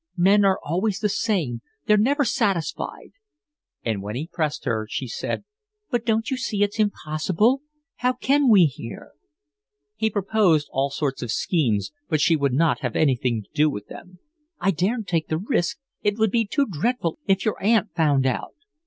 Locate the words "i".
14.59-14.71